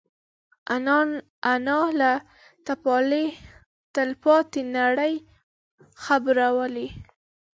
انا 1.53 1.75
له 1.99 2.11
تلپاتې 3.95 4.61
نړۍ 4.77 5.13
خبروي 6.03 6.87